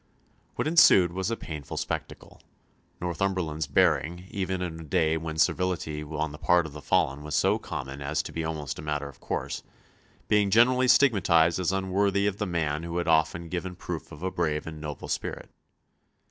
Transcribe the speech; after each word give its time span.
What 0.55 0.65
ensued 0.65 1.13
was 1.13 1.29
a 1.29 1.37
painful 1.37 1.77
spectacle, 1.77 2.41
Northumberland's 2.99 3.67
bearing, 3.67 4.25
even 4.31 4.63
in 4.63 4.79
a 4.79 4.83
day 4.83 5.15
when 5.15 5.37
servility 5.37 6.01
on 6.03 6.31
the 6.31 6.39
part 6.39 6.65
of 6.65 6.73
the 6.73 6.81
fallen 6.81 7.21
was 7.21 7.35
so 7.35 7.59
common 7.59 8.01
as 8.01 8.23
to 8.23 8.31
be 8.31 8.43
almost 8.43 8.79
a 8.79 8.81
matter 8.81 9.07
of 9.07 9.19
course, 9.19 9.61
being 10.27 10.49
generally 10.49 10.87
stigmatized 10.87 11.59
as 11.59 11.71
unworthy 11.71 12.25
of 12.25 12.37
the 12.37 12.47
man 12.47 12.81
who 12.81 12.97
had 12.97 13.07
often 13.07 13.47
given 13.47 13.75
proof 13.75 14.11
of 14.11 14.23
a 14.23 14.31
brave 14.31 14.65
and 14.65 14.81
noble 14.81 15.07
spirit. 15.07 15.51